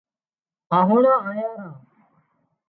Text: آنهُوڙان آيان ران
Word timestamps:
آنهُوڙان 0.77 1.17
آيان 1.31 1.55
ران 1.61 1.75